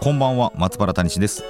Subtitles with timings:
[0.00, 1.42] こんばんは松原谷氏です。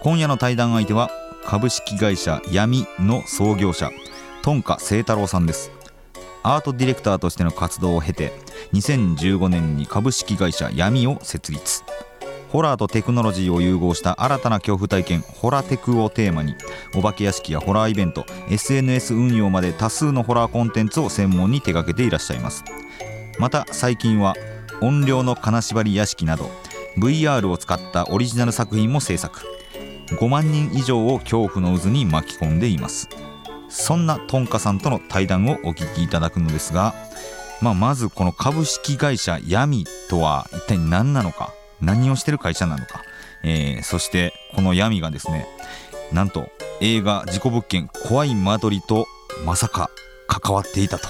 [0.00, 1.08] 今夜の対談相手は
[1.44, 3.92] 株式会社闇の創業者
[4.42, 5.70] トンカ清太郎さんです。
[6.42, 8.32] アートディレクターとしての活動を経て
[8.72, 11.84] 2015年に株式会社闇を設立。
[12.48, 16.56] ホラーとテクノロジーを融合した新たな恐怖体験ホラテクをテーマに
[16.96, 22.64] お化け屋敷やホラーイベント SNS 運用まで多数のホラーコンテンツを専門に手掛けていらっしゃいます。
[23.38, 24.34] また最近は
[24.80, 26.50] 音量の金縛り屋敷など
[26.96, 29.40] VR を使ったオリジナル作品も制作。
[30.08, 33.08] 5万人以上を恐怖の渦に巻き込んでいます。
[33.68, 36.94] そんなトンカさんとの対談をお聞きいただくのですが、
[37.62, 43.02] まあ、まずこの株式会社闇とは一体何なのか何をしてる会社なのか、
[43.44, 45.46] えー、そしてこの闇がですね
[46.12, 49.06] なんと映画事故物件怖い間取りと
[49.46, 49.90] まさか
[50.26, 51.08] 関わっていたと、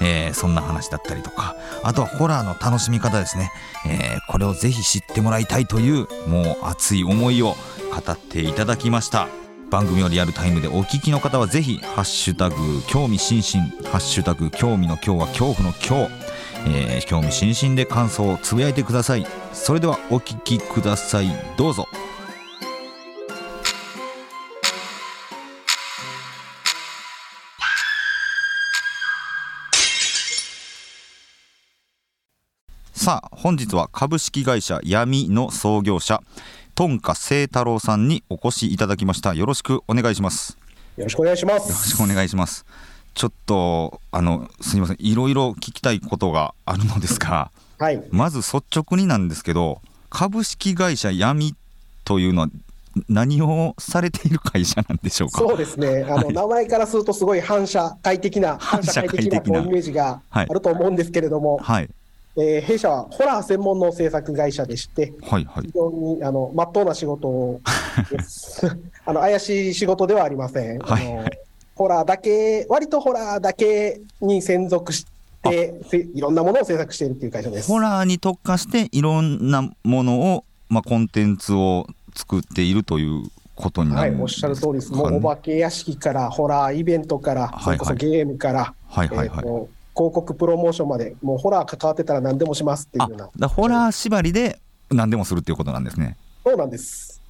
[0.00, 1.56] えー、そんな話だったりとか。
[1.82, 3.50] あとはホラーの楽しみ方ですね、
[3.86, 7.56] えー、これをぜひ知ってもらいたいというもう熱い思いを
[7.90, 9.28] 語っていただきました。
[9.70, 12.56] 番組をリアルタイムでお聞きの方はぜひハッシュタグ
[12.88, 13.70] 興味津々。
[13.90, 16.30] ハッシュタグ興味の今日は恐怖の今日
[16.66, 19.26] えー、興味津々で感想をつぶやいてください。
[19.52, 21.28] それではお聞きください。
[21.56, 21.88] どうぞ。
[33.02, 36.22] さあ本日は株式会社闇の創業者
[36.74, 39.32] トンカ清太郎さんにお越しいただきました。
[39.32, 40.58] よろしくお願いします。
[40.98, 41.70] よろしくお願いします。
[41.70, 42.66] よろしくお願いします。
[43.14, 44.96] ちょっとあのすみません。
[45.00, 51.54] いろいろ聞きたいことがあるのですが、はい、まず率直になんですけど株式会社闇
[52.04, 52.48] というのは
[53.08, 55.38] 何をされている会社なんでしょうか？
[55.38, 61.88] そうですね、あの、はい、名前からすると、すごい反社会的な、反社会的なイメージがあると思うんですけれども、はい、
[62.40, 67.60] えー、弊社はホラー専門の制作会社でして、はいはい、非常にあの真っ当な仕事を
[69.04, 70.78] あの怪しい仕事ではありません。
[70.78, 71.24] はい、あの
[71.80, 75.06] ホラーだけ、割とホラーだけに専属し
[75.42, 75.74] て、
[76.14, 77.68] いろんなものを制作しているという会社です。
[77.68, 83.22] ホラーに特化して、いろんなものを、まあ、コンテンツを作っているという
[83.54, 84.92] ことになる、はい、おっしゃる通りです。
[84.92, 89.68] もうお化け屋敷から、ホラーイベントから、それこそゲームから、はいはいはい、広
[90.08, 93.48] 告プロモーションまで、もうホラー関わってたら何でもしますっていうような。
[93.48, 96.16] ホラー縛りで何でもするっていうことなんですね。
[96.44, 97.20] そうなんです。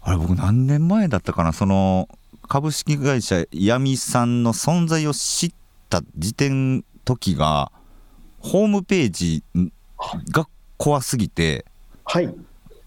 [0.00, 2.08] あれ、僕何年前だったかな、その、
[2.48, 5.52] 株式会社闇さんの存在を知っ
[5.90, 7.70] た時点時が
[8.40, 9.44] ホームページ
[10.30, 11.66] が怖すぎて、
[12.04, 12.34] はい、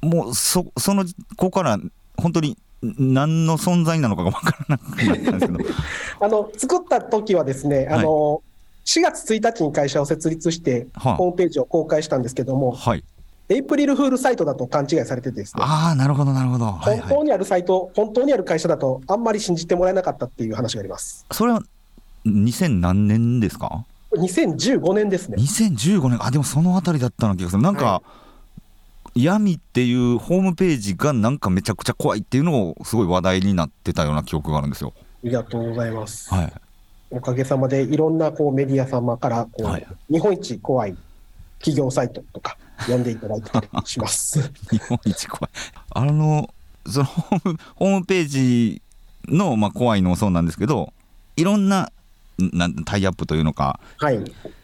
[0.01, 1.05] もうそその
[1.37, 1.77] ここから
[2.17, 5.69] 本当に何の存在なのかが分からなくなったんですけど
[6.25, 8.41] あの作った時はですね、はい、あの
[8.85, 13.03] 4月1日に会社を設立して、ホームページを公開したんですけども、はい、
[13.49, 15.63] エイプリルフールサイトだと勘違いされててですね。
[15.65, 16.65] ああ、なるほど、なるほど。
[16.65, 21.25] はいはい、本当にあるサイト、本当にある会社だと、あんまり信じてもらえなかったっていう話があります。
[21.31, 21.61] それは
[22.25, 25.37] 2000何年ですか ?2015 年ですね。
[25.37, 27.61] 2015年、あ、でもそのあたりだったような気がする。
[27.61, 28.01] なんか、は
[29.15, 34.93] い、闇っていうホームページがなんかめちゃくちゃ怖いっていうのをすごい話題になってたような記憶があるんですよ。
[34.97, 36.33] ありがとうございます。
[36.33, 36.53] はい、
[37.11, 40.95] おかげさまでいろんなこうメディア様からこう、はい、日本一怖い
[41.59, 44.51] 企業サイトとか読んでいただいたりします。
[44.71, 45.51] 日本一怖い。
[45.91, 46.49] あの、
[46.87, 48.81] そのホームホームページ
[49.27, 50.93] の、まあ、怖いのもそうなんですけど、
[51.35, 51.91] いろんな
[52.39, 54.19] なタイアップというのか、はい、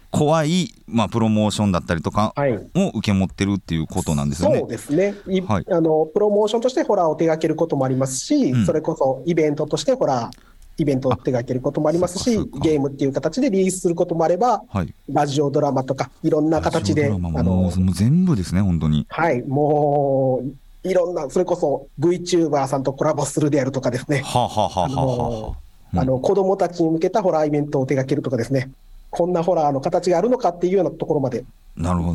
[0.09, 2.33] 怖い、まあ、プロモーションだったりとか
[2.75, 4.59] を受け持ってるっていうことなんですよね。
[4.59, 5.15] そうですね、
[5.47, 17.07] はい、あのプロモーションとしてホラーを手掛けることもありますし、うん、それこそイベントとしてホラーイベントを手掛けることもありますし、ゲームっていう形でリリースすることもあれば、はい、ラジオドラマとか、いろんな形で。
[17.07, 19.05] あのもう全部ですね、本当に。
[19.09, 20.43] はい、も
[20.83, 24.21] う、いろんな、それこそ VTuber さんとコラボするであるとかですね。
[24.23, 25.55] はあ、ははは
[25.95, 28.69] あの子供たちに向けたホラーイベントを手掛けるとかですね、
[29.09, 31.45] こんなホラーの形があるのかっていうようなところまで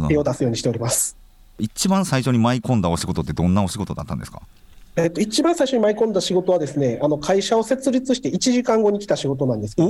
[0.09, 1.17] 手を出すようにしております。
[1.59, 4.43] 一番最初に舞い込んだお仕事ってどんなお仕事だったんですか？
[4.97, 9.89] えっと、一番最初に舞い込んだ仕事はですね、あの会社を設立して1時間後に来た仕事なんですけど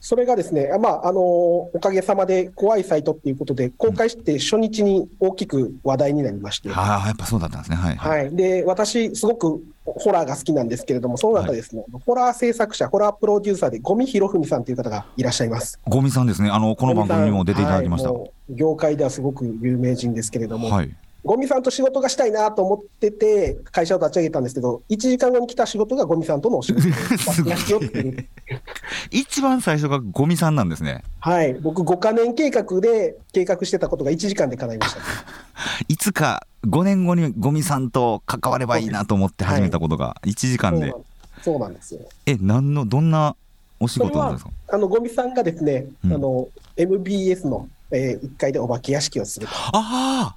[0.00, 6.70] それがですね、まあ、あのおかげさまで怖いサイトっていうことで、公開して初日に大きく話題になりまして。
[6.72, 7.76] ああ、やっぱそうだったんですね。
[7.76, 8.34] はい、はい。
[8.34, 15.78] で、私、すごくホラーが好きなんですけれども、その中ですね、はい、ホラー制作者、ホラープロデューサーで、五味博文さんという方がいらっしゃいます。
[15.86, 18.10] 五味さんですね、あのこの番組にも出ていただきました。
[18.10, 26.88] はい、業界ではすごく有名人ですけれども、はい、ゴミさんと仕事がしたいなと思ってて、会社を立ち上げたんですけど、1時間後に来た仕事がゴミさんとのお仕事。
[29.10, 31.04] 一番最初がゴミさんなんですね。
[31.20, 35.04] はい、僕、5か年計画で計画してたことが1時間で叶いました、ね、
[35.88, 40.94] いつか5年後にゴミさんと関わればいいなと思って始めたことが、1時間で。
[41.42, 42.00] そうなんですよ。
[42.26, 43.34] え、なんの、どんな
[43.80, 44.50] お仕事なんですか？
[44.68, 50.36] あのゴミさんがですね、うん、あの MBS の、えー、1階でお化け屋敷をするああ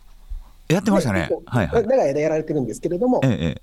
[0.74, 1.30] やってましたね。
[1.46, 1.88] はい、はい。
[1.88, 3.62] 長い間やられてるんですけれども、ええ、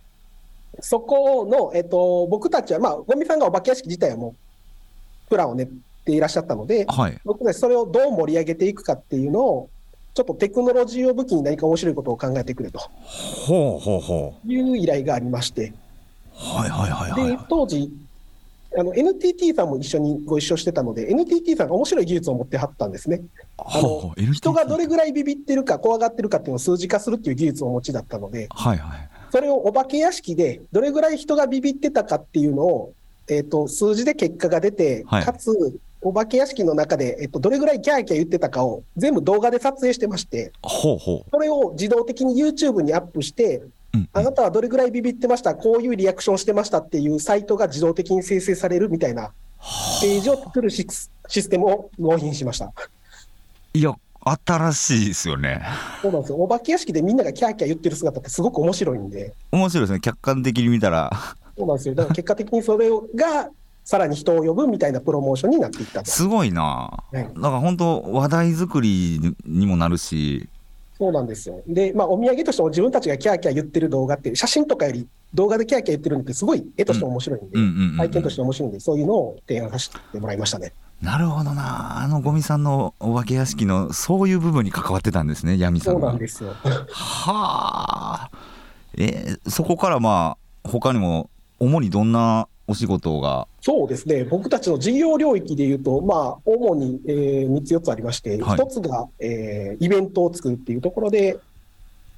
[0.81, 4.35] そこの、えっと、僕たちは、まあ、ゴミさんがお化け屋敷自体はも
[5.27, 5.69] う、プランを練っ
[6.05, 9.71] ていらっしゃったので、はい、僕たちそれをどう盛り上げていくかっていうのを、
[10.15, 12.81] ちょっとテクノロジーを武器に何か面白いことを考えてくれと。
[12.81, 14.53] ほうほうほう。
[14.53, 15.73] いう依頼がありまして。
[16.35, 17.91] はいはいはいはい、で、当時、
[18.79, 23.23] あの NTT さんも一緒にご一緒してたので、NTT さんが面白い技術を持ってはったんですね。
[23.59, 32.93] あの人がどれぐらいビビってるか、怖がってるかっていうのを数字化するっていう技術をお持ちだったので、はいはい、それをお化け屋敷で、どれぐらい人がビビってたかっていうのを、
[33.29, 35.51] えーと、数字で結果が出て、はい、かつ、
[36.03, 41.31] お化け屋敷の中で、えっと、どれぐらいキャーキャー言ってたかを全部動画で撮影してまして、ほうほう。
[41.31, 43.63] それを自動的に YouTube にアップして、
[44.13, 49.33] あなたはどれぐらいビビってました、こういうリアクションしてましたっていうサイトが自動的に生成されるみたいな
[50.01, 52.73] ページを作るシステムを納品しました。
[53.75, 55.63] いや、新しいですよね。
[56.03, 56.37] そうなんですよ。
[56.39, 59.33] お化け屋敷でみんながキャーキャー言ってる姿ってすごく面白いんで。
[59.53, 60.01] 面白いですね。
[60.01, 61.11] 客観的に見たら。
[61.57, 61.95] そうなんですよ。
[61.95, 63.51] だから結果的にそれが
[63.85, 70.49] さらに人を呼ぶみたいなプロモーションになっていったすごいな、はい、だから本当話題作りにもなるし
[71.01, 71.63] そうなんですよ。
[71.67, 80.75] で、まあ、お土産としても自分たちがキャーキャー言ってる動画って、写真とかより動画でキャーキャー言ってるのってすごい絵として面白いんで、体験として面白いんで、そういうのを提案させてもらいましたね。
[81.01, 86.01] なるほどな、あのゴミさんのお化け屋敷のそういう部分に関わってたんですね、闇さんは。
[86.01, 86.51] そうなんですよ。
[86.91, 88.31] はあ、
[88.99, 93.49] えー、そこからまあ、他にも、主にどんなお仕事が。
[93.61, 101.39] そうですね、僕たちの事業領域でいうと、まあ、主に、えー、3つ、4つありまして、はい、1つが、えー、イベントを作るっていうところで、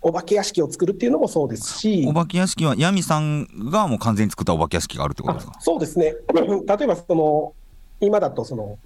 [0.02, 5.56] お化け屋敷を作るっていうのもそうですし、お化け屋敷は、ヤミさんがもう完全に作ったお化け屋敷があるってことですか？
[5.60, 6.14] そうですね、
[6.66, 7.52] 例えばその、
[8.00, 8.78] 今だとその、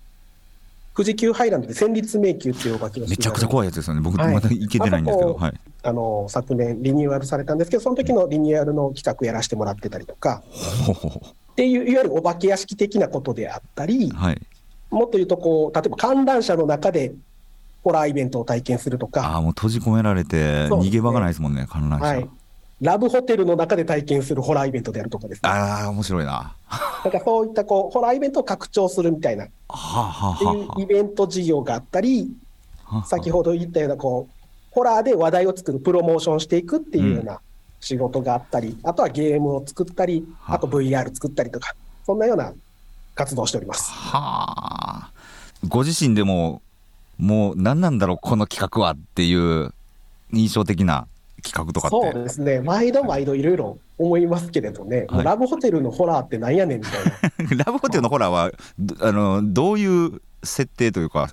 [0.94, 10.42] 富士急ハイランドで戦慄迷宮っていうお化け屋敷めちゃくちゃ怖いやつですよね、僕、まだ行けてないんですけど、はい、あの昨年、リニューアルされたんですけど、その時のリニューアルの企画やらせてもらってたりとか。
[11.56, 14.42] っていういわゆるお化け屋敷的なことであったり、はい、
[14.90, 17.14] もっと言うとこう、例えば観覧車の中で
[17.82, 19.22] ホラーイベントを体験するとか。
[19.22, 22.28] ああ、もう閉じ込められて、逃げ場がないですもんね、ね観覧車、はい。
[22.82, 25.48] ラブホテルの中で体験するホラーイベントであるとかですね。
[25.48, 26.54] ああ、面白いな。
[27.04, 32.30] だからそういったこうホラーイベントを拡張するみたいな、っていうイベント事業があったり、
[33.06, 34.34] 先ほど言ったようなこう、
[34.72, 37.40] ホラーで話題を作る、プロモーションしていくっていうような
[37.86, 42.52] 仕事があったり、あとはゲームを作ったり、あと VR 作ったりとか、そんなような
[43.14, 43.92] 活動をしております。
[43.92, 45.10] はあ。
[45.68, 46.62] ご自身でも、
[47.16, 49.72] もう何なんだろう、この企画はっていう
[50.32, 51.06] 印象的な
[51.44, 57.54] 企画とかそうですね、毎度毎度いろいろ思いますけれどね、はい、ラブホテルのホラーってなんやねんみたいな。
[57.64, 58.50] ラブホテルのホラーは、
[59.00, 61.30] あのどういう設定というか、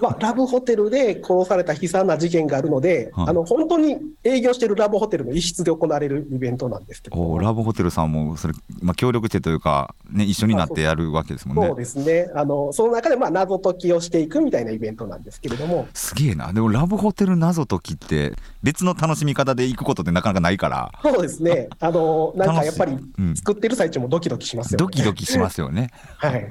[0.00, 7.38] まあ、ラブホテルで殺された悲惨な事件があるので、はい、あの本当に営業しているラブホテルの一室で行われるイベントなんですけど。
[7.38, 11.66] ラブホテルさんもそれ、まあ、協力してというか、ね、一緒になってやるわけですもんね。
[11.68, 11.98] そうです。
[11.98, 12.30] ね。
[12.34, 15.86] あのその中でまあ謎解きをしていくみたいなイベントなんですけれども。
[15.94, 18.32] すげえな、でもラブホテル謎解きって、
[18.62, 22.98] 別の楽しみ方で行くことってなかなかないから、そうですね、あのなんかやっぱり
[23.36, 24.84] 作ってる最中もドキドキしますよね。
[24.84, 25.90] ドキドキしますよね。
[26.18, 26.48] はい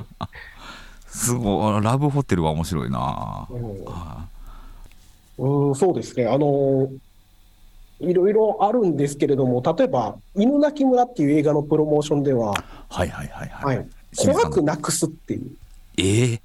[1.14, 3.48] すごい、ラブホテルは面白いな。
[5.38, 6.26] うん、うんそうですね。
[6.28, 6.90] あの
[8.00, 12.54] いろいろあるんですけれども、例えば、犬鳴村っていう映画のプロモーションでは、
[12.90, 13.78] はいはいはいはい。
[13.78, 15.52] はい、怖くなくすっていう。
[15.98, 16.42] ええー、っ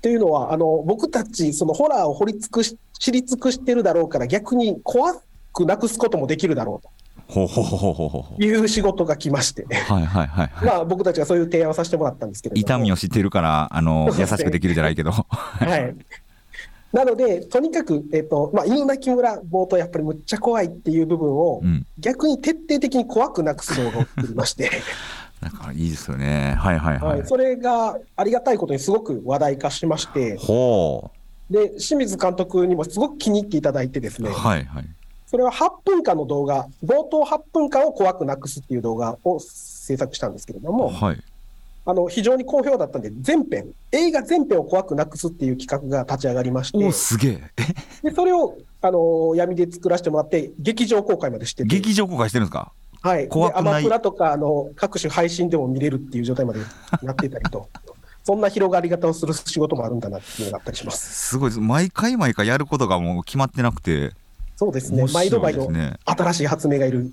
[0.00, 5.14] ていうのは、あの僕たち、そのホラーを掘り尽くし、知り尽くしてるだろうから、逆に怖
[5.52, 6.90] くなくすこともできるだろうと。
[7.30, 15.12] ほうほうほうほうほういう仕事が来まして、はいはいはい、はい、まあ僕たちがそういう提案をさせてもらったんですけど痛みを知ってるからあの優しくできるじゃないけど。
[15.12, 15.26] は
[15.76, 15.94] い。
[16.92, 24.70] なのでとにかく、えーとまあ、犬鳴村冒頭やっぱりむっちゃ怖いっていう部分を、うん、逆に徹底的に怖くなくす動画を作りまして。
[25.40, 26.54] なんかいいですよね。
[26.58, 27.18] はいはいはい。
[27.18, 31.20] はい、それがありがたいことにすごく話題化しまして、ほう。
[31.50, 34.84] で清水監督にもすごく気に入っていただいてですね、はいはい、
[35.30, 41.22] それは8分間の動画、冒頭8分間を怖くなくすっていう動画を制作したんですけれども、はい、
[41.86, 47.42] あの非常に好評だったんで、全編、映画全編を怖くなくすっていう企画が立ち上がりまして、おすげえ。
[48.02, 52.72] でそれをあの闇で作らせてもらって、劇場公開までして劇場公開してるんですか？
[53.02, 53.74] はい、怖くない。
[53.74, 56.60] アマプラとかあの各種配信でも見れるっていう状態まで
[57.02, 57.68] なっていたりと。
[58.22, 61.28] そんな広がり方をする仕事もあるんだなっていうのがあったりします。
[61.30, 64.12] すごい毎回毎回やることがもう決まってなくて、
[64.60, 65.70] そうですね、毎度毎度、
[66.04, 67.10] 新しい発明がいる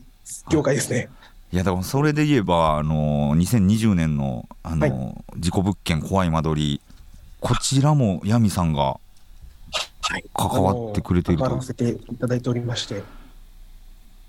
[0.49, 1.07] 業界ですね。
[1.53, 1.55] い。
[1.55, 6.81] や、だからそれで言えば、あの2020年の、あの、はい、事故物件怖い間取り、
[7.39, 8.99] こちらもヤミさんが
[10.33, 13.01] 関わってくれていると、関わらせていただいておりまして。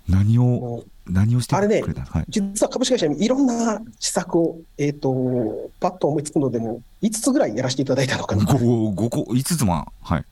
[0.07, 8.45] 何を何をしてあれね、はい、実は株式会社にいろんな施策を、えーと、パッと思いつくのでも、5つぐらいやらせていただいたのかな。
[8.45, 10.25] 5, 5個、5つも、はい。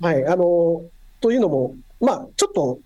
[0.00, 0.80] はい、あの
[1.20, 1.74] というのも、
[2.04, 2.78] まあ、ちょっと、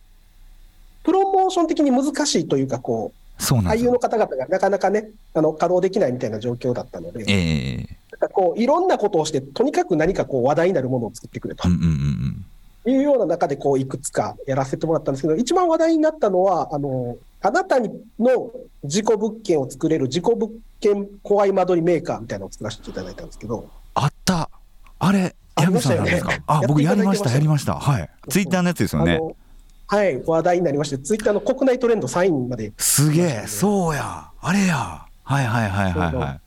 [1.04, 11.68] プロモーション的に難しいというか、こう、そう俳優の方々がなかなかね、あの稼働できないみたいな状況だったので、えー、こういろんなことをして、とにかく何かこう話題になるものを作ってくれと。
[11.68, 12.44] うんうんうん
[12.86, 18.50] いうような中でこういくつかやらせてもらったんですけど、一番話題になったのは、あのあなたの
[18.84, 23.68] 事故物件を作れる事故物件怖い間取りメーカーみたいなのを作らせていただいたんですけど。
[23.94, 24.48] あった、
[25.00, 25.34] あれ、
[25.68, 26.32] ヤミさんなんですか？
[26.46, 27.74] あ、僕やりました、やりました。
[27.74, 28.10] はい。
[28.28, 29.20] ツイッターのやつですよね。
[29.86, 32.72] はい、話題になりまして、ツイッターの国内トレンド3位まで。
[32.76, 35.06] すげえ、そうや、あれや。
[35.22, 36.40] はいはいはいはいはい。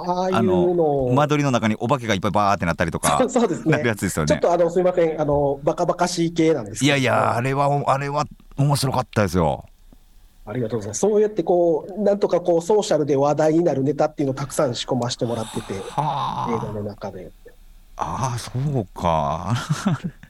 [0.00, 3.72] ああいうの間取りの中にお化けがいっぱいバーってなったりとか、そうですね。
[3.72, 4.28] なるやつですよね。
[4.28, 8.24] ちょっとあのすみません、あのバカバカしい系なんですいやいや、あれはあれは
[8.56, 9.64] 面白かったですよ。
[10.46, 11.00] ありがとうございます。
[11.00, 17.30] そうやってこう、なんとかこうソーシャルで話題になるネタっていうのをたくさん仕込ませてもらってて、映画の中で。
[17.98, 19.54] ああ、そうか。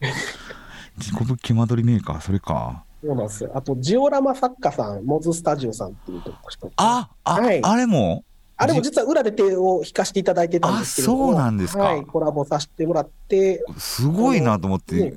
[0.96, 2.84] 自己物件間取りメーカー、それか。
[3.04, 3.52] そうなんですよ。
[3.54, 8.24] あと、ジオラマ作家さん、モズスタジオさんっていうとこあ、あ、はい、あれも？
[8.60, 13.64] あれも実は裏で手を引かせていただいてたんですけどそうなんですか、はい、コラボさせてもらって。
[13.76, 15.14] すごいなと思って、ね、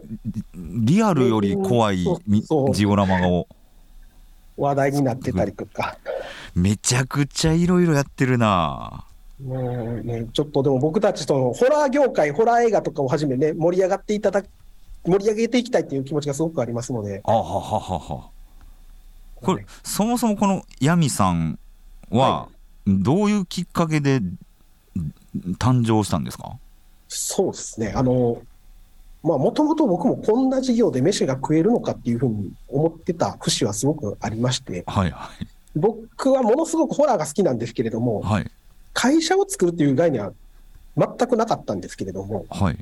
[0.53, 2.05] リアルより怖い
[2.72, 3.48] ジオラマを。
[4.58, 5.98] 話題になってたりとか。
[6.53, 9.05] めちゃくちゃいろいろやってるな
[9.44, 14.44] もうね、ちょっとでも僕たちとのホラー業界、ホラー映画とかをはじめね、盛り上がっていただ
[15.06, 17.22] 盛り上げていきたいっていう気持ちがすごくありますので。
[17.24, 18.30] あはははは。
[19.42, 21.58] これ、そもそもこのヤミさん
[22.10, 22.56] は、はい。
[22.88, 24.22] どういうきっかけで
[25.60, 26.58] 誕生したんですか？
[27.08, 28.42] そうですね、あの、
[29.24, 38.52] まあ、もともと僕もこんな事業で飯が食えるのかっていうふうに思ってた節はすごくありまして、はいはい、僕はものすごくホラーが好きなんですけれども、はい、
[38.94, 40.34] 会社を作るっていう概念は
[40.98, 42.78] 全くなかったんですけれども、はい、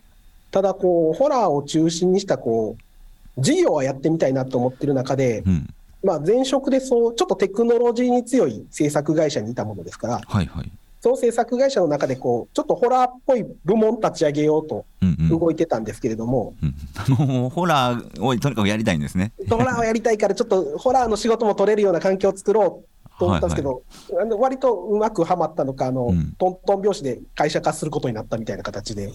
[0.52, 5.74] ただこう、ホラーを中心にしたこう事業はやってみたいなと思ってる中で、うん。
[6.04, 14.86] まあ、前職でそうちょっとテクノロジーに強い制作会社にいたものですから、はいはい、その制作会社の中でこう、ちょっとホラーっぽい部門立ち上げようと
[15.30, 19.32] 動いてたんですけれども、うんうん、 ホラーをとにかくやりたいんですね。
[19.50, 29.12] ホラーをやりたいから、ちょっとホラーの仕事も取れるような環境を作ろうと思ったんですけど、はいはい、割とうまくはまったのか、あの、うん、トントン拍子で会社化することになったみたいな形で。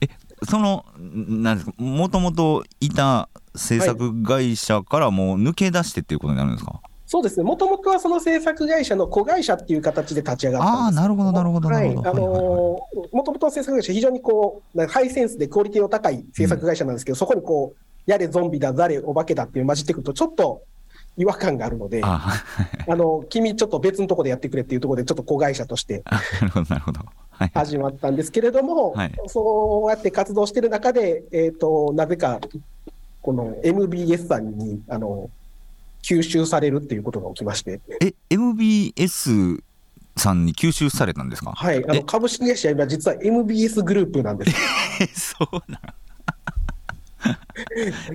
[0.00, 0.08] え
[0.48, 13.06] そのなんですかもともといた制作会社からもう抜け出してっていうことになるんですか、そうですね、もともとはその制作会社の子会社っていう形で立ち上がったんですあなるほど、なるほど、なるほど。
[13.12, 20.62] もともとの制作会社、非常にこう、ハイセンスでクオリティの高い制作会社なんですけど、うん、そこにこう、やれゾンビだ、ざれお化けだっていう混じってくると、ちょっと
[21.16, 22.44] 違和感があるので、あ
[22.88, 26.02] の君、ちょっと別のところでやってくれっていうところで、ちょっと子会社として
[27.54, 32.40] 始まったんですけれども、はい、そうやって活動してる中で、えーと、なぜか
[33.22, 35.30] この MBS さんにあの
[36.02, 37.80] 吸収されるっていうことが起きまして。
[38.00, 39.62] え、MBS
[40.16, 41.52] さんに吸収されたんですか？
[41.52, 45.34] はい、あの株式会社は実は MBS グループなんです。
[45.38, 45.80] そうなん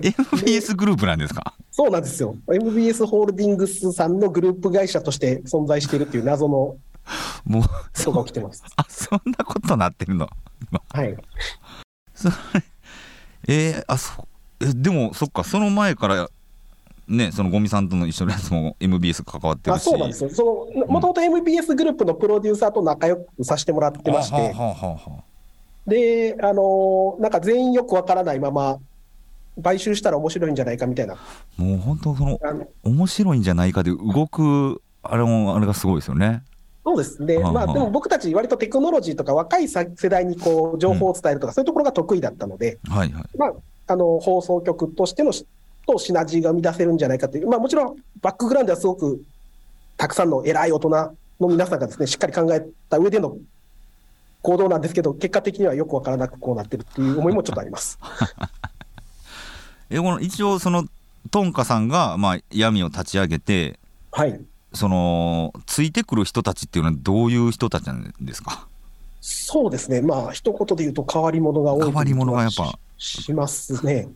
[0.02, 1.54] MBS グループなんですか？
[1.70, 2.36] そうなんですよ。
[2.52, 6.76] MBS ホールディングスさんのグループ会社として存在しているっていう謎の
[7.44, 7.68] もうこ
[8.04, 8.62] とが起きてます。
[8.76, 10.28] あそんなことなってるの？
[10.90, 11.16] はい。
[12.14, 12.34] それ
[13.48, 14.26] えー、あそ
[14.60, 16.28] えでもそっかその前から
[17.08, 19.80] ねそのゴミさんとの一緒のやつも MBS 関わってるし。
[19.80, 20.30] あそうなんですよ。
[20.30, 24.54] そのもともと MBS グループのプロデューサーと仲良くさせてもらってまして、
[25.86, 28.78] であのなんか全員よくわからないまま
[29.60, 31.16] 買収したら面白いんじゃないかみたいな。
[31.56, 32.38] もう本当その
[32.82, 36.42] 面白いんじゃないかで動くあれもあれがすごいですよね。
[36.84, 37.22] そうです。
[37.22, 43.24] ね、まあ、でも僕たち、割とテクノロジーとか、若い世代にこう情報を伝えるとか、そういうところが得意だったので、はいはい。
[43.38, 43.52] まあ、
[43.86, 45.32] あの放送局としての
[45.86, 49.22] とシナジーが生み出せるんじゃないかという、まあ、もちろんバックグラウンドはすごく
[49.96, 51.16] たくさんの偉い大人の
[51.48, 53.36] 皆さんがですねしっかり考えた上での
[54.42, 57.98] 行動なんですけど、結果的にはよく分からなくこうなってるっていう思いもちょっとあります。
[59.92, 60.86] えこの一応その
[61.30, 63.78] トンカさんがまあ闇を立ち上げて、
[64.10, 64.40] はい、
[64.72, 68.66] そのついてくる人たちっていうのはどういう人たちなんですか？
[69.20, 74.08] そうですね、まあ一言で言うと変わり者が多い変わり者がやっぱしますね。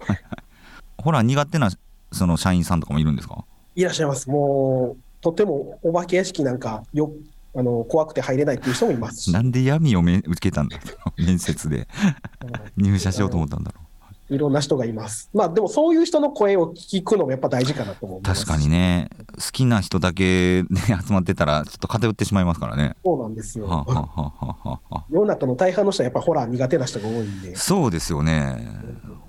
[0.99, 1.71] ほら苦手な
[2.11, 3.45] その社員さんとかもいるんですか？
[3.77, 4.29] いらっしゃいます。
[4.31, 7.13] もうとてもお化け屋敷なんかよ
[7.55, 10.79] あの怖くて入れないっていう人もいますなんで闇をめ受けたんだ
[11.17, 11.87] 面接で。
[12.77, 13.86] 入社しようと思ったんだろう。
[14.29, 15.31] いろんな人がいます。
[15.33, 22.97] まあでもそういう人の声を聞くのもやっぱ大事かなと思う確かにね、好きな人だけ、ね、集まってたら、ちょっと偏ってしまいますからね。
[23.05, 23.67] そうなんですよ。
[23.67, 27.55] はははは世の中の大半の人はやっぱホラー苦手な人が多いんで。
[27.55, 28.69] そうですよね。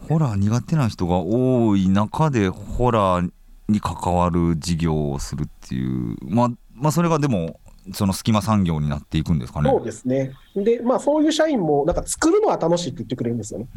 [0.10, 3.32] ホラー苦手な人が多い中で、ホラー
[3.70, 7.60] に関わる事業をするっていう、まあ、まあ、それがでも、
[7.94, 9.70] その隙間産業になっていくんですかね。
[9.70, 10.34] そうですね。
[10.56, 13.68] で、まあ、そういう社員も、なんか作るのは楽しいって言ってくれるんですよね。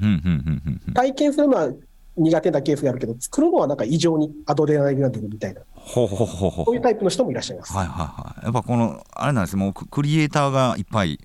[0.94, 1.70] 体験するのは
[2.16, 5.60] 苦手なケースがあるけど、作るのはなんか異常にアドレナリンが出るみたいな。
[5.74, 7.72] ほうほうほうほうそういうタイプの人もいらっしゃいます。
[7.72, 8.44] はいはいはい。
[8.44, 11.18] やっぱこの、あれなんですもうクリエイターがいっぱい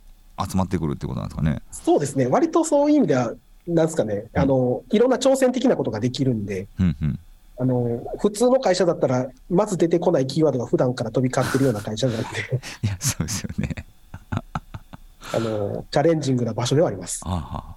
[0.50, 1.62] 集まってくるってことなんですかね。
[1.72, 2.28] そうですね。
[2.28, 3.34] 割とそういう意味では、
[3.68, 7.20] なんですかね、あの、いろんな挑戦的なことができるんで、うんうん
[7.58, 12.24] あの普通の会社だったら、まず出てこないキーワードが普段から飛び交ってるような会社なんで
[12.84, 13.86] いや、そうですよね。
[15.34, 17.22] あのチャレンジングな場所ではあります。
[17.26, 17.76] あ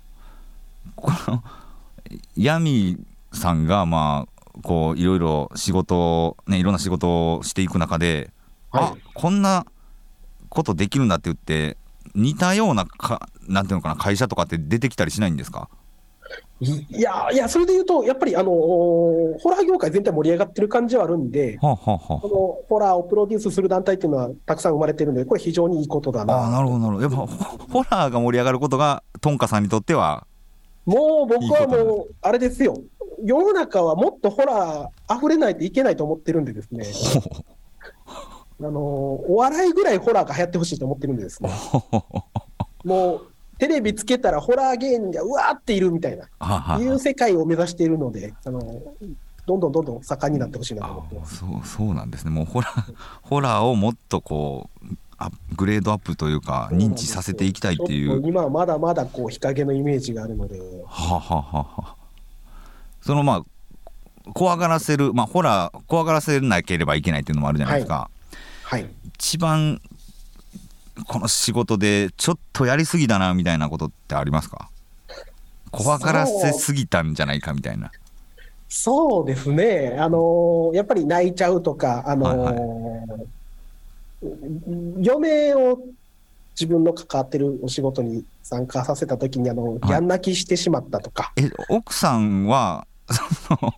[0.97, 1.43] この
[2.37, 2.99] 闇
[3.33, 8.31] さんが、まあ、こういろいろ仕事、ね、いろんな仕事をしていく中で、
[8.73, 9.65] はい、あこんな
[10.49, 11.77] ことできるんだって言って、
[12.15, 15.69] 似たようなか、なんていうのかな、会社とかって出てきたりしないんですか？
[16.61, 27.35] いやいや、それで言うと、やっぱりあのホラー業界全体盛り上がってる感じはあるんで、はあはあ、このホラーをプロデュースする団体っていうのはたくさん生まれてるんで、これ、非常にいいことだなあなるほど、なるほど、やっぱ
[27.73, 30.27] ホラーが盛り上がることが、トンカさんにとっては
[30.85, 32.83] もう僕はもう、あれですよ、
[33.25, 36.85] 世の中はもっとホラー溢れないといけないと思ってるんでですね。
[38.61, 41.51] あのお笑いぐらいホラーが流行ってほしいと思ってるんでですね。
[42.85, 43.27] もう
[43.59, 48.61] テレビつけたらホラー芸人がうわーっているみたいな、いう世界を目指しているので、あの
[49.47, 51.37] どんどんどんどん盛んになってほしいなと思ってます。
[51.37, 54.87] そうそうなんですね、もうホラーホラーをもっとこう、
[55.19, 58.23] アグレードアップというか、認知させていきたいっていう。
[58.25, 60.61] 今はまだまだこう日陰のイメージがあるので。
[60.87, 61.97] はははは。
[63.01, 68.11] そのまあ怖がらせる、まあ、ホラー怖がらせなければいけないっていうのもあるじゃないですか。
[68.65, 69.81] はい、はい、一番
[71.07, 74.71] この仕事でちょっとやりすぎだなみたいなことってありますか？
[75.71, 77.91] 怖がらせすぎたんじゃないかみたいな。
[78.69, 82.55] そうですね、あのー、やっぱり泣いちゃうとか、あのーはい
[84.27, 85.79] はい、嫁を
[86.55, 91.33] 自分の関わってるお仕事に参加させたときにあの、はい、やん泣きしてしまったとか。
[91.37, 92.87] え奥さんは
[93.41, 93.75] その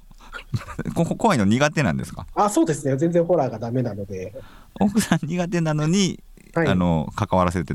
[1.17, 2.27] 怖いの苦手なんですか？
[2.35, 4.35] あそうですね、全然ホラーがダメなので。
[4.81, 6.19] 奥さん苦手なのに
[6.55, 7.75] はい、あの関わらせて。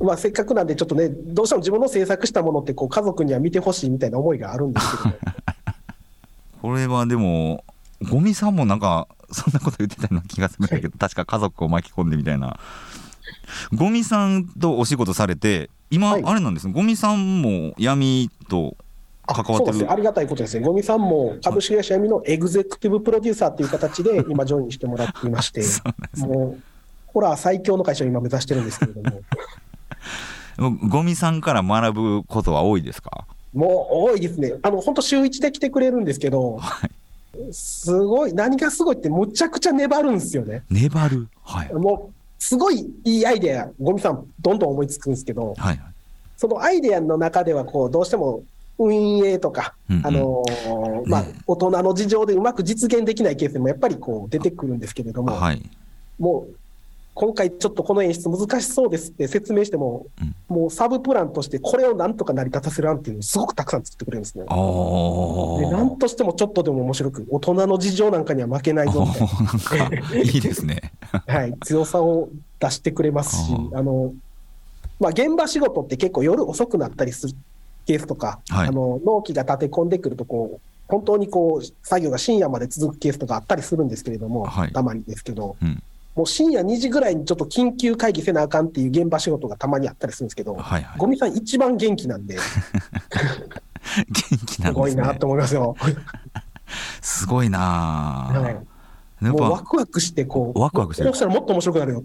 [0.00, 5.14] まあ、せっかくなんで、ちょっとね、どうしても自分の制作したものってこう、家族には見てほしいみたいな思いがあるんですけど、
[6.62, 7.64] これはでも、
[8.10, 12.58] ゴミさんもなんか、そんなこと言ってたような気がするんだけど、確か家族を巻き込んでみたいな。
[13.74, 18.76] ゴミさんとお仕事されて、今、はい、あれなんですゴミさんも闇と
[19.26, 19.90] 関わってる。
[19.90, 25.62] あありがたいことですね、ゴミさんも株式会社闇のエグゼクティブプロデューサーという形で、今、ジョインしてもらっていまして、
[26.18, 26.62] もう
[27.12, 29.20] ホラー最強の会社を今目指してるんですけれども。
[30.88, 33.26] ゴミさんから学ぶことは多いですか？
[33.54, 34.54] もう多いですね。
[34.62, 36.90] あの、本当週1で来てくれるんですけど、はい、
[37.52, 40.62] すごい、何がすごいってむちゃくちゃ粘るんですよね。
[40.70, 41.28] 粘る？
[41.42, 41.72] はい。
[41.72, 45.80] もう、すごいいいアイデア、ゴミさんどんどん思いつくんですけど、はい、
[46.36, 48.42] そのアイデアの中では、こう、どうしても
[48.78, 55.62] 運営とか、うんうん、あのー、まあ、大人の事情でうまく実現できないケースもやっぱりこう出てくるんですけれども、はい、
[56.18, 56.56] もう
[57.14, 60.06] 今回ちょっとこの演出難しそうですって説明しても、
[60.48, 64.44] うん、もうサブプランとしてこれをなんとか成り立たせる案っていうのをすごくたくさん作ってくれるんですね。
[64.44, 64.50] で
[65.70, 70.16] なんとしてもちょっとでも面白く、大人の事情なんかには負けないぞみたいな。
[70.16, 70.92] いいですね。
[71.26, 74.14] はい、強さを出してくれますし、あの、
[74.98, 77.34] まあ、現場仕事って結構夜遅くなったりする
[77.86, 85.82] ケースとか、はい、あの納期が立て込んでくるとこう、本当にこう作業が深夜まで続くケースとかあったりするんですけれども、はい、たまにですけど、うん
[86.14, 92.36] もう深夜2時ぐらいにちょっと緊急会議せなあかんっていう現場仕事がたまにあったりするんですけど、はいはい、ゴミさん一番元気なんで。
[93.96, 95.76] 元気なんです、ね、すごいなと思いますよ。
[97.00, 102.04] すごいな、はい、もうワクワクしてこう、ワクワクしてしたらもっと面白くなるよ。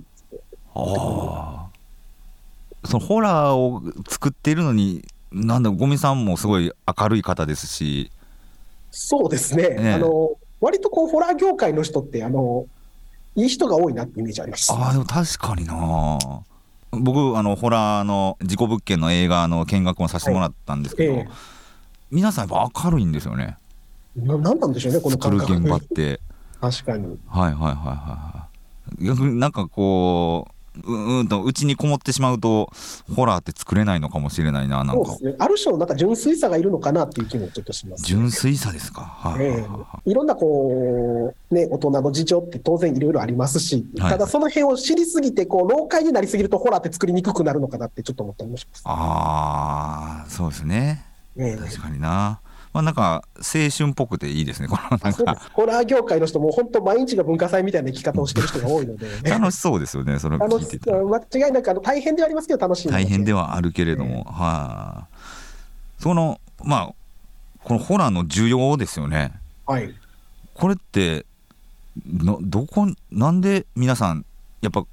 [0.73, 1.67] あ
[2.83, 2.87] あ。
[2.87, 8.11] そのホラーを作っているのに、なんだゴミさんもすごい明るい方ですし。
[8.91, 9.69] そうですね。
[9.69, 12.65] ねあの割とこうホラー業界の人ってあの
[13.35, 14.71] いい人が多いなってイメージあります。
[14.71, 16.19] あでも確かにな。
[16.91, 21.31] 僕あのホラーの事故物件の映画の見学もさせてもらったんですけど、はいえー、
[22.11, 23.57] 皆さんやっぱ明るいんですよね。
[24.15, 26.21] ななんなんでしょうねこの作る現場って。
[26.61, 27.19] 確かに。
[27.27, 28.47] はいはいはいは
[29.01, 29.05] い。
[29.05, 30.47] 逆になんかこ
[30.83, 32.71] ううんとうちにこもってしまうと
[33.15, 48.81] ホラーって作れないのかもしれないななんか、ね、ある種のなんか純粋さがいるのかなっていう気もちょっとします、ね、純粋さですか、はい、えー、いろんなこう、ね、大人の事情って当然いろいろありますし、はい、ただその辺を知りすぎてこう老解になりすぎるとホラーって作りにくくなるのかなってちょっと思ったりもします。
[48.85, 51.05] ああそうですね、
[51.37, 52.39] えー、確かにな
[52.75, 55.49] まあ、なんか青春っぽくていいですね、このなんか。
[55.53, 65.07] ホラー業界の人も本当、毎日が文化祭みたいな生き方をしてる人が多いので、楽しそうですよね、それ聞いて間違いなくあの大変ではありますけど、楽しい大変ではあるけれども、えー、はい、あ、
[65.99, 66.93] その、まあ、
[67.63, 69.31] このホラーの需要ですよね。
[69.65, 69.95] はい、
[70.53, 71.25] これって
[72.05, 74.25] のどこなんで皆さん
[74.59, 74.85] やっぱ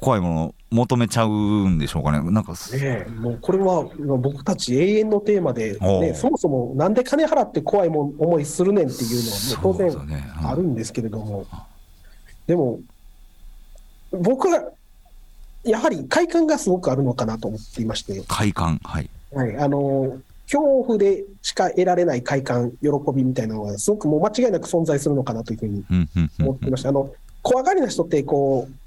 [0.00, 3.84] 怖いもの求めちゃうんでしょうかね、なんか、ね、もうこれは
[4.18, 11.46] 僕たち永遠のテーマで、ね、そもそもなんで金払って怖いもん思いするねんっていうのは、当然あるんですけれども、ねうん、
[12.46, 12.80] でも、
[14.12, 14.70] 僕は
[15.64, 19.10] やはり快感がすごくあるのかなと思っていまして、快感、はい。
[19.34, 25.84] はい、あの恐怖でしか得られない快感、喜びみたいなのは、すごくもう間違いなく存在するのかなというふうに
[26.40, 26.88] 思っていました。
[26.88, 27.10] あの
[27.42, 28.81] 怖がりな人ってこう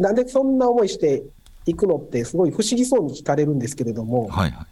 [0.00, 1.22] なんでそんな思いして
[1.66, 4.66] いくのって、すごい不思議そうに聞かれるんですけれども、はいはい、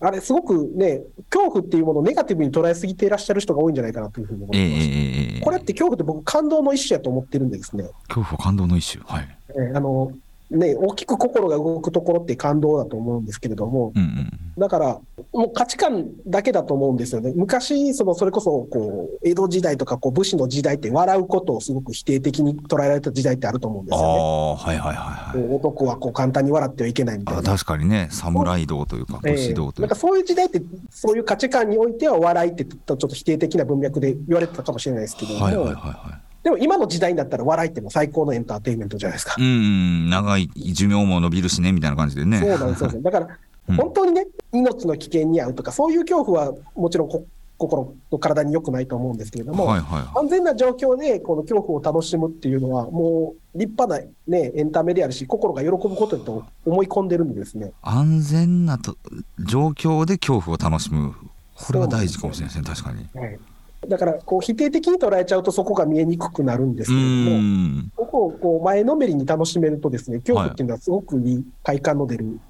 [0.00, 4.86] あれ、すごくね、恐怖っていうものをネガティブに捉えすぎていらっしゃる人が多いんじゃないかなというふうに思います。
[4.88, 7.84] えー、これって恐怖って僕、感動の一種やと思ってるんですね。
[8.08, 9.38] 恐怖は感動の一種、はい。
[9.50, 10.12] えー、あの
[10.50, 15.00] ね、大きく心が動くところって感動だと思うんですけれども、うんうん、だから、
[15.32, 17.32] もう価値観だけだと思うんですよね。
[17.34, 24.06] 昔、そのそれこそこう江戸時代とかこう武士の時代って笑うことをすごく否定的に捉えられた時代ってあると思うんですよね。
[24.06, 27.42] はいはいはいはい、男はこう簡単に笑ってはいけないみたいな。
[27.42, 35.44] 確かにね、侍道というか、武士道というか、えー、なんかそういう時代って、そういう価値観においては笑いってちょっと否定的な文脈で言われてたかもしれないですけども。
[35.44, 39.34] はいはいはいはいでも今の時代になったら笑いっても最高のエンターテインメントじゃないですか。
[39.38, 42.38] うん、長い寿命も伸びるしね、みたいな感じでね。
[42.38, 42.90] そうなんですよ。
[43.00, 43.28] だから、
[43.74, 47.08] 本当にね、命の危険に遭うとか、そういう恐怖はもちろん
[47.56, 58.98] 心と体に良くないと思うんですけれども、はいはいはい、安全な状況でこの恐怖を楽しむっていうのは、もう立派な、ね、エンタメであるし、心が喜ぶことだと思い込んでるんですね安全なと
[59.38, 61.14] 状況で恐怖を楽しむ、
[61.54, 63.08] これは大事かもしれないですね、確かに。
[63.18, 63.38] はい
[63.88, 72.40] だからこう否定的に捉えちゃうとそこが見えにくくなるんですけれども、ここをこう前のめりに楽しめるとですね、恐怖っていうのはすごくいい快感の出る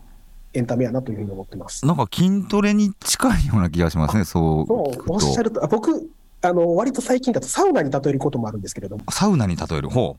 [0.53, 1.85] エンタメやなというふうに思ってます。
[1.87, 6.09] なんか筋トレに近いような気がしますね、そうそうおっしゃると、僕、
[6.43, 9.05] あの割と最近だとサウナに例えることもあるんですけれども。
[9.11, 9.89] サウナに例える。
[9.89, 10.17] 方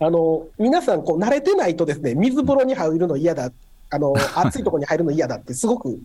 [0.00, 3.52] あの皆さんこう慣れてないとですね水風呂に入るの嫌だ
[3.90, 6.00] あの 暑いところに入るの嫌だってすごく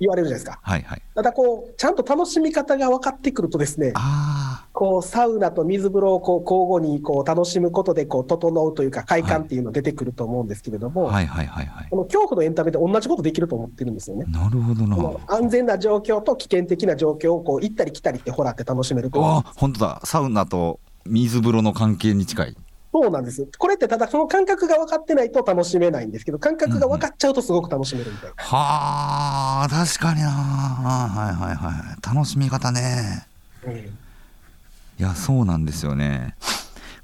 [0.00, 0.58] 言われるじゃないですか。
[0.62, 3.92] はいはい、ただこう、ちゃんと楽しみ方が分かってくるとですね、
[4.72, 14.24] こうサウナと水風呂をこう交互にこう楽しむことでこう整うというか快感っていうのが出てくると思うんですけれども、はいはいはいはい、この恐怖のエンタメで同じことできると思ってるんですよね。
[14.28, 14.96] なるほどな。
[15.28, 20.00] 安全な状況と危険的な状況をこう行ったり来たりってホラーって楽しめると思あ本当だ。
[20.04, 22.56] サウナと水風呂の関係に近い。
[22.92, 28.30] そうなんですこれってただその感覚が分かってないと楽しめないんですけど、感覚が分かっちゃうとすごく楽しめるみたいな。
[28.30, 30.28] うん、はあ、確かにな。
[30.28, 32.14] はいはいはい。
[32.14, 33.26] 楽しみ方ね。
[33.64, 33.82] うん、い
[34.98, 36.34] や、そうなんですよね。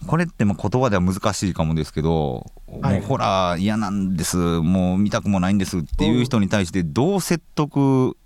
[0.06, 2.46] これってまあ言葉では難しいかもですけど、
[2.82, 8.16] はい、もうホラー嫌なんです、もう見たくもないんですっていう人に対してどう説得こ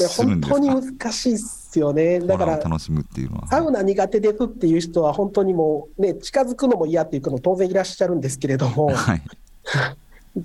[0.00, 2.20] れ本当に難しいっすよね。
[2.20, 3.46] だから、楽しむっていうのは。
[3.48, 9.22] サウナ苦手ですっていう人は本当にもうね、近づくのも嫌っていうの当然いらっしゃるんですけれども、 はい、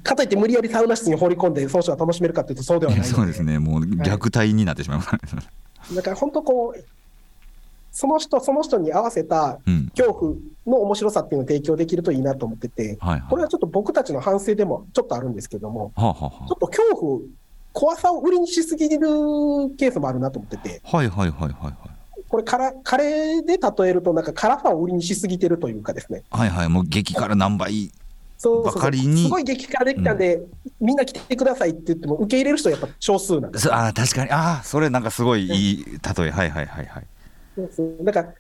[0.04, 5.20] かといって無理やりサウナ室に放り込んで、その人が楽しめるかというとそうではない そうですね、もう虐待になってしまいます、は
[5.92, 6.84] い、だから本当こう、
[7.96, 9.58] その人その人に合わせた
[9.96, 10.34] 恐怖
[10.68, 12.98] の面白さっていうのを提供できるといいなと思ってて、うん
[13.30, 17.20] これはちょっと僕たちの反省でもちょっとあるんですけども、はあはあ、ちょっと恐怖
[17.76, 19.00] 怖さを売りにしすぎる
[19.78, 20.82] ケースもあるなと思ってて。
[20.86, 21.74] はいはいはいはい、はい。
[22.30, 26.24] これカラ、カレーで例えると、なんか辛さを売りにしすぎてるというかですね。
[26.32, 27.92] はいはい、もう激辛何倍
[28.64, 29.24] ばかりに。
[29.24, 30.48] すごい激辛できたんで、うん、
[30.80, 37.08] みんな来てくださいって言っても、受け入れる人はやっぱ少数なんですあ確かに、ああ、それなんかすごいいい例え、はいはいはいはい。
[38.06, 38.34] だから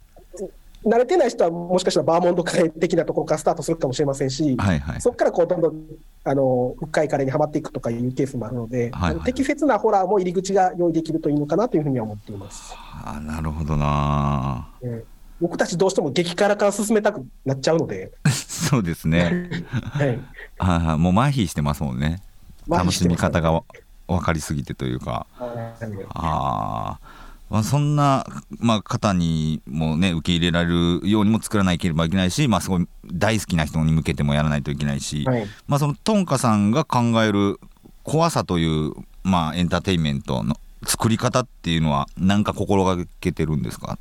[0.85, 5.85] 慣れてない人はもしかしたらバーモントカレー的なところからスタートするかもしれませんし、はいはい、そこからこうどんどん
[6.23, 12.75] あの深いカレーにはまっていくとかいうケースもあるので、はいはい、適切なホラーも入り口が用意できるといいのかなというふうには思っています。
[13.03, 15.03] あなるほどな、えー、
[15.41, 18.11] 僕たちどうしても激辛から進めたくなっちゃうので。
[18.29, 19.49] そうですね。
[19.89, 20.19] はい、
[20.59, 22.21] あもう麻痺してますもんね。
[22.67, 23.63] 楽しみ方が
[24.07, 25.25] 分かりすぎてというか。
[25.39, 27.24] ああ。
[27.49, 28.25] まあ、そんな、
[28.59, 37.59] まあ、方にもね受け入れられるようにも作らなければいけないし、まあ、すごい大好きな人に向けてもやらないといけないし、はい、まあ、そのトンカさんが考える
[38.03, 43.97] 怖さという、まあ、エンターテインメントの作り方っていうのは何か心がけてるんですか？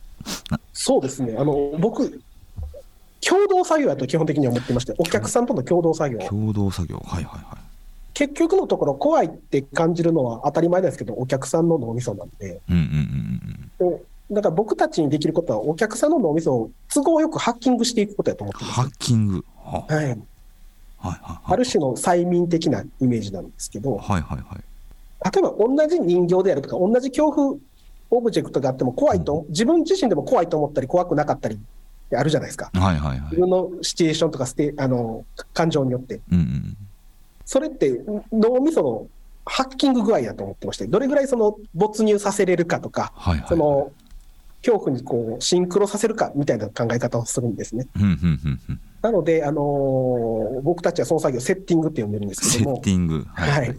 [0.73, 1.35] そうですね。
[1.39, 2.23] あの僕
[3.21, 6.19] 共同作業やと基本的には思ってましてお客さんとの共同作業。
[6.27, 7.03] 共同作業。
[7.07, 7.65] はいはいはい
[8.15, 12.61] 結局のところ、怖いって感じるのは当たり前ですけど、お客さんの脳みそなんで、
[14.31, 18.75] だから僕たちにできることは、お客さんの脳みそを都合よくハッキングしていくことやと思ってます。
[18.75, 20.07] ハッキング、ははい。
[20.07, 20.19] はい
[21.47, 27.57] ある種の催眠的なイメージなんですけど、はいはいはい、例えば同じ人形であるとか、同じ恐怖
[28.11, 31.59] オブジェクトがあっても怖いと、自分自身でも怖いと思ったり、怖くなかったり
[32.17, 36.21] あるじゃないですか、はいはいはい、自分のシチュエーションとかステあの感情によって。
[36.33, 36.77] うんうん
[37.45, 38.01] それって
[38.33, 39.07] 脳みその
[39.47, 43.41] ハッキング具合だと思ってまして、どれぐらいその没入させれるかとか、はいはい。
[43.41, 43.93] はい、その
[44.63, 47.87] 恐怖にこうシンクロさせるかみたいな考え方をするんですね。
[49.03, 53.77] なので、あのー、僕たちはその作業、セッティングって呼んでるんですけども、セッティング、はい、はい、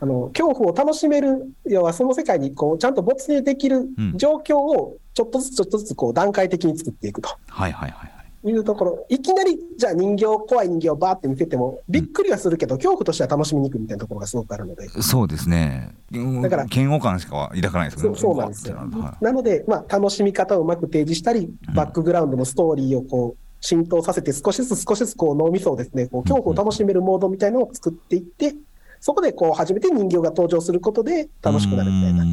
[0.00, 7.30] あの恐怖を楽しめる、要はその世界にこうちゃんと没入できる状況をちょっとずつちょっとずつこう段階的に作っていくと。
[7.48, 14.88] はいはいはいいうところ、いきなりじゃあ人形、怖い人形をバーって見てても、びっくりはするけど、恐怖としては楽しみにくいみたいなところがすごくあるので。
[15.02, 15.94] そうですね。
[16.42, 18.18] だから、嫌悪感しか抱かないですよね。
[18.18, 18.76] そうなんですよ。
[19.20, 28.54] なので、まあ、楽しみ方をうまく提示したり、バックグラウンドのストーリーをこう、浸透させて、少しずつ少しずつこう脳みそをですね、こう恐怖を楽しめるモードみたいなのを作っていって、
[29.00, 32.24] そこでこう初めて人形が登場することで楽しくなるみたいな。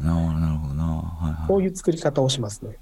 [0.00, 0.84] なるほどな。
[0.84, 2.76] はいはい、こういう作り方をしますね。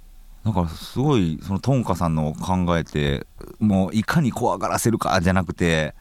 [0.44, 3.26] だからすごいそのトンカさんの考えて
[3.60, 5.94] もういかに怖がらせるかじゃなくて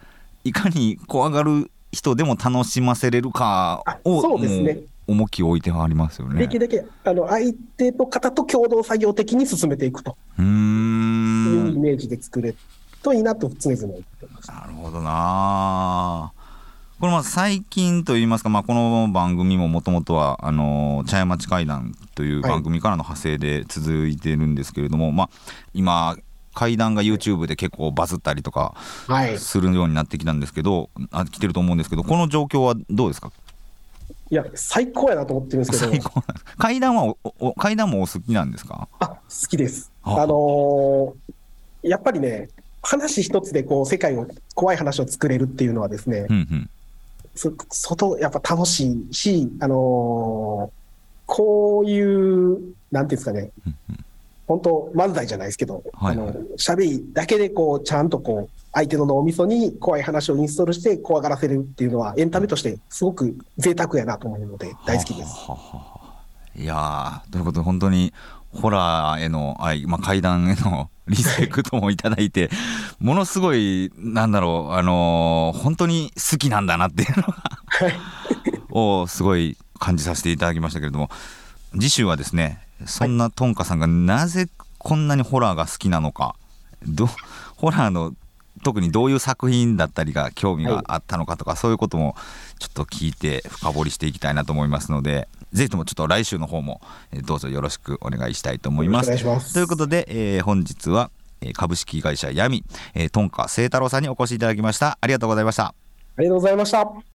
[0.43, 6.39] いかに怖がる人でも楽しませれるかをそうですね重きを置いてありますよね。
[6.39, 12.57] できるだけあの相手の方と共同作業的に進めていくというイメージで作れる
[13.03, 14.47] といいなと常々思ってます。
[14.49, 16.31] なるほどな
[17.01, 25.29] これま最近といいますか、まあ、この番組ももともとはあの茶屋町会談という番組からの派生で続いてるんですけれども、はい、まあ、
[25.73, 26.17] 今
[26.53, 28.75] 階段が YouTube で結構バズったりとか
[29.39, 33.31] するようになってきたんですけど、はい、あ来てると思うんですけどこの状況はどうですか？
[34.29, 36.07] いや最高やなと思ってるんですけど。
[36.59, 38.87] 階段はお階段もお好きなんですか？
[38.99, 39.17] あ好
[39.49, 39.91] きです。
[40.03, 40.23] あ。
[40.27, 42.49] のー、やっぱりね
[42.83, 46.69] 話一つでこう世界を怖い話を作れるっていうのはですね、うんうん
[47.35, 52.59] 外、やっぱ楽しいし、あのー、こういう、
[52.91, 53.51] なんていうんですかね、
[54.47, 65.33] 本当、漫才じゃないですけど、はいはい、あの喋りだけでこう、ちゃんとこう、相手の脳みそに怖い話をインストールして怖がらせるっていうのは、エンタメとしてすごく贅沢やなと思うので、大好きです。
[65.47, 66.01] ははは
[66.53, 68.13] いやということで、本当に
[68.53, 72.49] ホラーへの愛、まあ、怪談へのリスペクトもいただいて、
[72.99, 77.43] ものすごい、なんだろう、あのー、本当に好きなんだなっていうのが
[78.71, 81.09] をすごい感じさせていただきましたけれども、
[81.73, 84.47] 次週はですね、そんなトンカさんがなぜ
[84.77, 86.35] こんなにホラーが好きなのか、
[86.87, 87.09] ど
[87.57, 88.13] ホラーの
[88.63, 92.15] 特にどういう作品だったりが興味があったのかとか、はい、そういうことも
[92.59, 96.81] ちょっと聞いて深掘りしていきたいなと思いますのでぜひともちょっと来週の方も
[97.25, 99.53] どうぞよろしくお願いしたいと思います。
[99.53, 101.11] ということで、えー、本日は
[101.53, 104.97] 株式会社闇、えー、トンカ清太郎さんにお越しいただきました。
[105.01, 105.65] ありがとうございました。
[105.65, 105.73] あ
[106.19, 107.11] りがとうございました。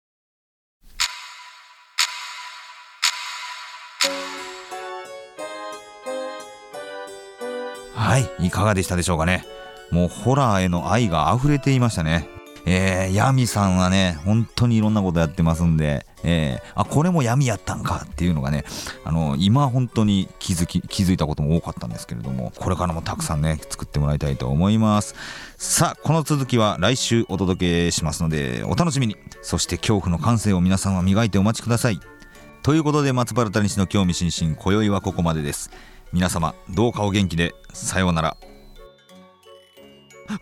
[7.95, 9.47] はいいかがでしたでしょうかね
[9.93, 12.27] もうホラーへの愛が溢れていましたね。
[12.65, 18.65] えー、ヤミさんはね、本当にいろんなことやってますんで、えー、あ、これも闇やったんかっていうのがね、
[19.05, 25.15] あの、今本当に気づき、気づいたことも多かったんですけれども、これからもたくさんね、作ってもらいたいと思います。
[25.59, 29.17] さあ、この続きは来週お届けしますので、お楽しみに。
[29.43, 31.99] そして恐怖の感性を皆さんは磨いてお待ちください。
[32.63, 35.71] ということで、松原谷氏の興味津々、今宵はここまでです。
[36.13, 38.37] 皆様どうかお元気でさようなら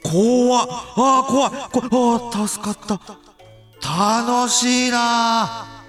[0.03, 0.67] 怖っ。
[0.69, 1.53] ああ怖い。
[1.71, 3.01] 怖いあー助かった。
[3.83, 5.80] 楽しいな